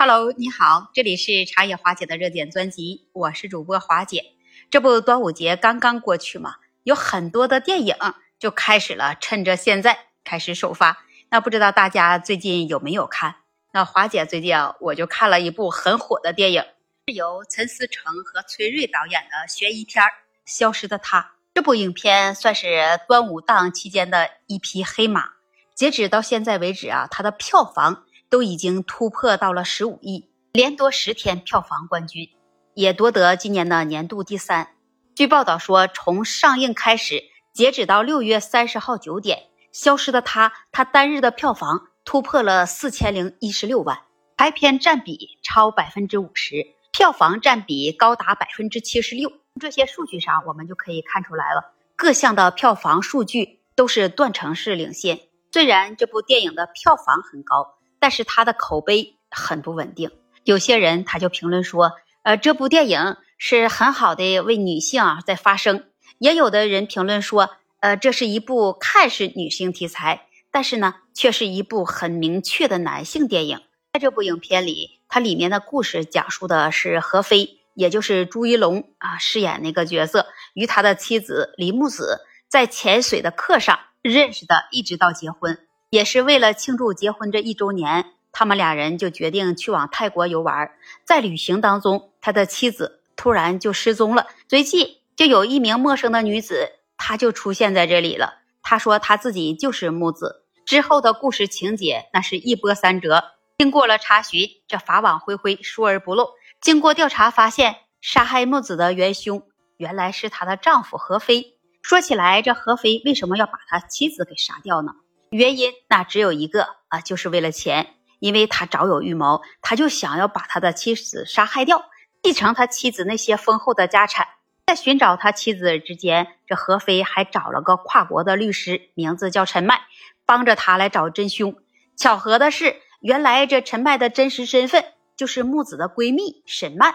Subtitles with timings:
[0.00, 4.26] Hello，你好，这里是茶叶华姐的热点专辑，我是主播华姐。
[4.70, 6.54] 这不，端午节刚刚过去嘛，
[6.84, 7.96] 有很多的电影
[8.38, 11.04] 就开始了，趁着现在开始首发。
[11.30, 13.38] 那不知道大家最近有没有看？
[13.72, 16.62] 那华姐最近啊，我就看了一部很火的电影，
[17.08, 20.04] 是由陈思诚和崔瑞导演的悬疑片
[20.46, 21.20] 《消失的她》。
[21.54, 25.30] 这部影片算是端午档期间的一匹黑马，
[25.74, 28.04] 截止到现在为止啊，它的票房。
[28.30, 32.28] 都已经突破到了十五亿，连夺十天票房冠军，
[32.74, 34.74] 也夺得今年的年度第三。
[35.14, 39.38] 据报道说，从上映开始，截止到六月三十号九点，
[39.72, 44.02] 《消失的她》它单日的票房突破了四千零一十六万，
[44.36, 49.32] 排片占比超百分之五十，票房占比高达百分之七十六。
[49.58, 55.18] 这些数据上，我们就可以看出来了，各项的票房数据都是断层式领先。
[55.50, 57.77] 虽然这部电影的票房很高。
[57.98, 60.10] 但是他的口碑很不稳定，
[60.44, 65.84] 有些人他就评论说，呃，这部电影是很好的为女性啊在发声，
[66.18, 67.50] 也有的人评论说，
[67.80, 73.60] 呃，这是一部看似女性题材，但是呢，却是一部很明确的男性电影。
[73.92, 85.58] 在这部影片里，它里面的故事讲述的是何飞，也就是朱一龙啊饰演那个角色，与他的妻子李木子在潜水的课上认识的，一直到结婚。
[85.90, 90.70] 也是为了庆祝结婚这一周年，他们俩人就决定去往泰国游玩。
[91.04, 98.40] 在旅行当中，他的妻子突然就失踪了，随即就有一名陌生的女子，她就出现在这里了。
[98.62, 100.44] 她说她自己就是木子。
[100.66, 103.24] 之后的故事情节那是一波三折。
[103.56, 106.28] 经过了查询，这法网恢恢，疏而不漏。
[106.60, 109.42] 经过调查发现，杀害木子的元凶
[109.78, 111.56] 原来是她的丈夫何飞。
[111.80, 114.92] 说起来，这何飞为什么要把他妻子给杀掉呢？
[115.30, 121.84] 原因那只有一个啊，就是为了钱，因为他早有预谋，他就想要把他的妻子杀害掉，
[122.22, 124.26] 继承他妻子那些丰厚的家产。
[124.66, 129.80] 在寻找他妻子之间，这何飞还找了个跨国的律师，名字叫陈麦，
[130.26, 131.56] 帮着他来找真凶。
[131.96, 134.84] 巧合的是，原来这陈麦的真实身份
[135.16, 136.94] 就是木子的闺蜜沈曼，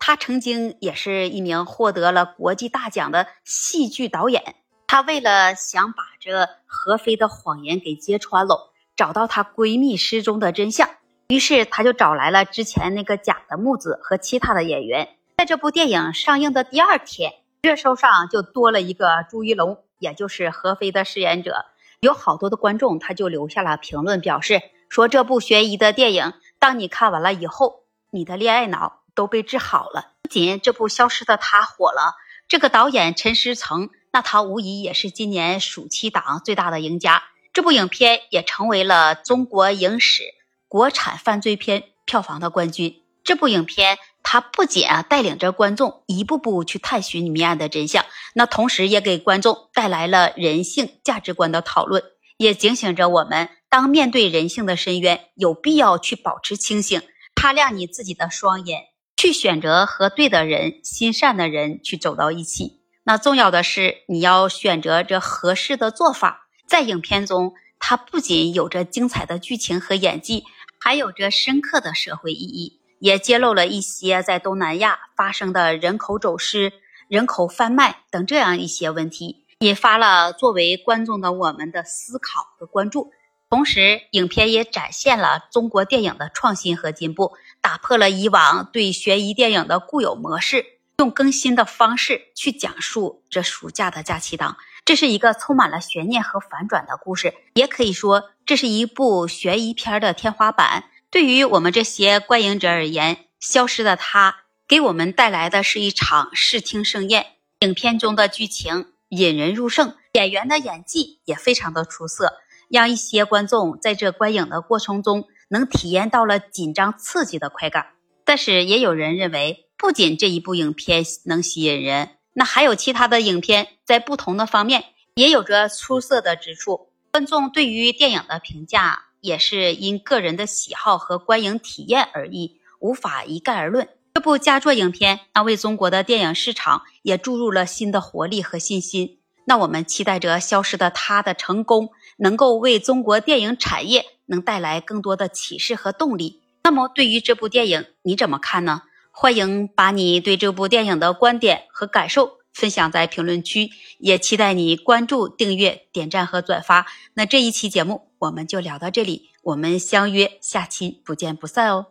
[0.00, 4.56] 她曾经也是一名获得了国际大奖的戏剧导演。
[4.92, 10.86] 她为了想把这何飞的谎言给揭穿喽，找到她闺蜜失踪的真相，
[11.28, 15.16] 于是她就找来了之前那个假的木子和其他的演员。
[15.38, 17.32] 在这部电影上映的第二天，
[17.62, 21.64] 热搜上就多了一个朱一龙，也就是何飞的饰演者。
[22.00, 24.60] 有好多的观众他就留下了评论，表示
[24.90, 30.12] 说这部悬疑的电影，当你看完了以后，你的恋爱脑都被治好了。
[30.20, 32.14] 不仅这部《消失的她》火了，
[32.46, 33.88] 这个导演陈思诚。
[34.12, 37.22] 那他无疑也是今年暑期档最大的赢家。
[37.52, 40.22] 这部影片也成为了中国影史
[40.68, 43.02] 国产犯罪片票房的冠军。
[43.24, 52.02] 这部影片它不仅啊带领着观众一步步去探寻谜案的真相，那同时也给观众带来了人性价值观的讨论，
[52.36, 57.00] 也警醒着我们：当面对人性的深渊，有必要去保持清醒，
[57.40, 58.86] 擦亮你自己的双眼，
[59.16, 62.81] 去选择和对的人、心善的人去走到一起。
[63.04, 66.48] 那重要的是，你要选择这合适的做法。
[66.68, 70.44] 在影片中，它不仅有着精彩的剧情和演技，
[70.78, 76.72] 还有着深刻的社会意义，也揭露了一些在东南亚发生的人口走私、
[77.08, 83.10] 人口贩卖等这样一些问题，引发了作为观众的我们的思考和关注。
[83.50, 90.64] 同时，影片也展现了中国电影的创新和进步，打破了以往对悬疑电影的固有模式。
[91.02, 100.84] 用更新的方式去讲述这暑假的假期档，这是一个充满了悬念和反转的故事，也可以说这是一部悬疑片的天花板。
[101.10, 104.30] 对于我们这些观影者而言，《消失的她》
[104.68, 107.26] 给我们带来的是一场视听盛宴。
[107.58, 112.34] 影片中的剧情引人入胜，演员的演技也非常的出色，
[112.70, 117.88] 让一些观众在这观影的过程中能体验到了紧张刺激的快感。
[118.24, 119.66] 但是也有人认为。
[119.82, 124.84] 不仅这一部影片能吸引人，那还有其他的影片在不同的方面
[125.16, 126.92] 也有着出色的之处。
[127.10, 133.88] 观众对于电影的评价也是因个人的喜好和观影体验而异，无法一概而论。
[134.14, 139.18] 这部佳作影片，那为中国的电影市场也注入了新的活力和信心。
[139.46, 146.40] 那我们期待着《消失的她》的成功，能够为中国电影产业能带来更多的启示和动力。
[146.62, 148.82] 那么，对于这部电影，你怎么看呢？
[149.12, 156.86] 欢迎把你对这部电影的观点和感受分享在评论区，也期待你关注、订阅、点赞和转发。
[157.14, 161.86] 那这一期节目我们就聊到这里，我们相约下期不见不散哦。